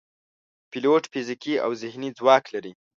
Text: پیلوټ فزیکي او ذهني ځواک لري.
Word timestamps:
پیلوټ 0.71 1.03
فزیکي 1.11 1.55
او 1.65 1.71
ذهني 1.81 2.09
ځواک 2.17 2.43
لري. 2.53 2.73